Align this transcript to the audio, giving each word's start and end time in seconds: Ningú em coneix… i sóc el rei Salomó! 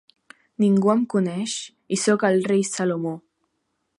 Ningú 0.63 0.89
em 0.93 1.03
coneix… 1.15 1.53
i 1.97 2.01
sóc 2.05 2.27
el 2.31 2.43
rei 2.53 2.65
Salomó! 2.73 3.15